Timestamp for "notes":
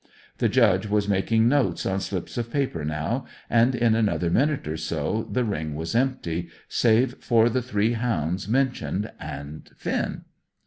1.47-1.85